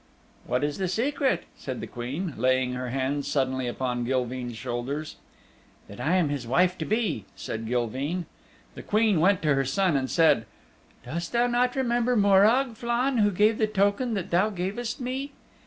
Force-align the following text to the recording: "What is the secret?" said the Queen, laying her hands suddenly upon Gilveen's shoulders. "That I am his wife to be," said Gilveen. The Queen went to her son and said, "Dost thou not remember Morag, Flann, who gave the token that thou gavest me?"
"What 0.47 0.63
is 0.63 0.79
the 0.79 0.87
secret?" 0.87 1.43
said 1.55 1.79
the 1.79 1.85
Queen, 1.85 2.33
laying 2.35 2.73
her 2.73 2.89
hands 2.89 3.27
suddenly 3.27 3.67
upon 3.67 4.03
Gilveen's 4.03 4.57
shoulders. 4.57 5.17
"That 5.87 5.99
I 5.99 6.15
am 6.15 6.29
his 6.29 6.47
wife 6.47 6.75
to 6.79 6.85
be," 6.85 7.25
said 7.35 7.67
Gilveen. 7.67 8.25
The 8.73 8.81
Queen 8.81 9.19
went 9.21 9.43
to 9.43 9.53
her 9.53 9.63
son 9.63 9.95
and 9.95 10.09
said, 10.09 10.47
"Dost 11.05 11.33
thou 11.33 11.45
not 11.45 11.75
remember 11.75 12.15
Morag, 12.17 12.73
Flann, 12.77 13.19
who 13.19 13.29
gave 13.29 13.59
the 13.59 13.67
token 13.67 14.15
that 14.15 14.31
thou 14.31 14.49
gavest 14.49 14.99
me?" 14.99 15.33